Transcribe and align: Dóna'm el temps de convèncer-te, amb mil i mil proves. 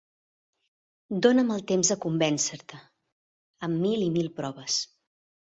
Dóna'm 1.25 1.51
el 1.57 1.61
temps 1.73 1.93
de 1.93 1.97
convèncer-te, 2.07 2.81
amb 3.69 3.81
mil 3.87 4.09
i 4.11 4.11
mil 4.17 4.35
proves. 4.41 4.83